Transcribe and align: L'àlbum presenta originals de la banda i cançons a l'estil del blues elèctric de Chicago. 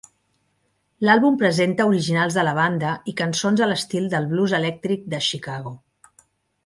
L'àlbum 1.07 1.35
presenta 1.41 1.85
originals 1.91 2.37
de 2.39 2.45
la 2.47 2.55
banda 2.61 2.95
i 3.13 3.15
cançons 3.21 3.61
a 3.67 3.71
l'estil 3.73 4.09
del 4.15 4.29
blues 4.33 4.57
elèctric 4.61 5.05
de 5.17 5.21
Chicago. 5.31 5.77